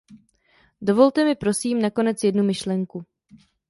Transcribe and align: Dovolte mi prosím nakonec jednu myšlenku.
Dovolte 0.81 1.23
mi 1.25 1.35
prosím 1.35 1.81
nakonec 1.81 2.23
jednu 2.23 2.43
myšlenku. 2.43 3.05